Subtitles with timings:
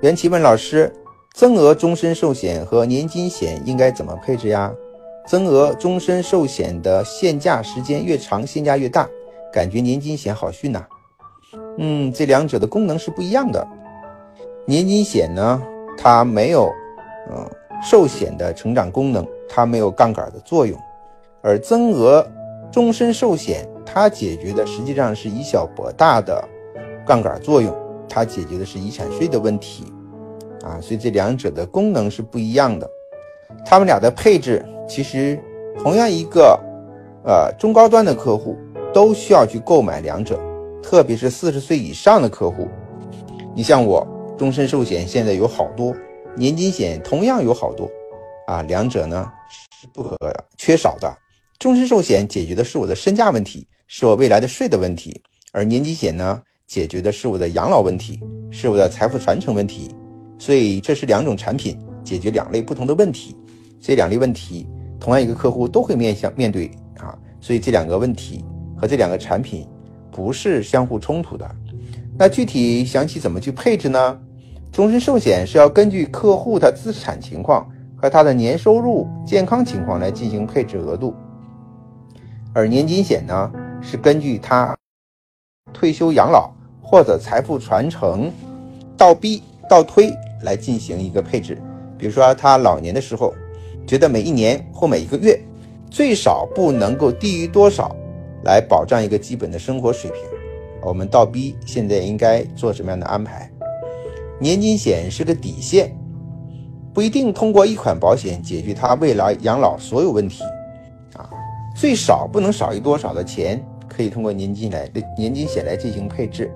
[0.00, 0.90] 袁奇问老师，
[1.34, 4.72] 增额终身寿险和年金险应该怎么配置呀？
[5.26, 9.06] 增额终身寿险的限价时间越长，限价越大，
[9.52, 10.82] 感觉年金险好逊呐。
[11.76, 13.62] 嗯，这两者的功能是不一样的。
[14.64, 15.62] 年金险呢，
[15.98, 16.72] 它没有，
[17.30, 17.46] 嗯，
[17.82, 20.80] 寿险的成长功能，它没有杠杆的作用，
[21.42, 22.26] 而增额
[22.72, 26.42] 终身寿险，它解决的实际上是以小博大的
[27.06, 27.76] 杠杆作用。
[28.10, 29.84] 它解决的是遗产税的问题，
[30.64, 32.90] 啊，所以这两者的功能是不一样的。
[33.64, 35.38] 他们俩的配置其实
[35.78, 36.58] 同样一个，
[37.24, 38.56] 呃，中高端的客户
[38.92, 40.38] 都需要去购买两者，
[40.82, 42.66] 特别是四十岁以上的客户。
[43.54, 44.06] 你像我，
[44.36, 45.94] 终身寿险现在有好多，
[46.34, 47.88] 年金险同样有好多，
[48.46, 50.16] 啊，两者呢是不可
[50.56, 51.16] 缺少的。
[51.58, 56.42] 终身寿险解决的是我的身价问题，是我未来的税的问题，而年金险呢？
[56.70, 59.92] 解决的是我的养老问题，是我的财富传承问题，
[60.38, 63.36] 所以这是两种产品解决两类不同的问题。
[63.80, 64.68] 这两类问题，
[65.00, 68.44] 同样一个客户都会面向面对啊，所以这两个问题
[68.78, 69.66] 和这两个产品
[70.12, 71.56] 不是相互冲突的。
[72.16, 74.20] 那具体详细怎么去配置呢？
[74.70, 81.16] 终身寿险是要根据客户的资产情况和他的年收入、健康情况来进行配置额度，
[82.54, 83.50] 而年金险呢
[83.82, 84.72] 是根据他
[85.72, 86.48] 退休养老。
[86.90, 88.32] 或者财富传承，
[88.96, 91.56] 倒逼倒推来进行一个配置。
[91.96, 93.32] 比如说，他老年的时候，
[93.86, 95.40] 觉得每一年或每一个月，
[95.88, 97.94] 最少不能够低于多少，
[98.42, 100.20] 来保障一个基本的生活水平。
[100.82, 103.48] 我们倒逼现在应该做什么样的安排？
[104.40, 105.96] 年金险是个底线，
[106.92, 110.42] 不一定通过一款保险解决他未来养老所有问题。
[111.14, 111.30] 啊，
[111.76, 116.50] 最少不能少于多少的钱，可以通过年金来年金险来进行配置。